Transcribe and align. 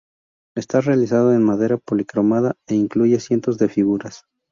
Está 0.55 0.81
realizado 0.81 1.31
en 1.31 1.43
madera 1.43 1.77
policromada 1.77 2.55
e 2.65 2.73
incluye 2.73 3.19
cientos 3.19 3.59
de 3.59 3.69
figuras. 3.69 4.23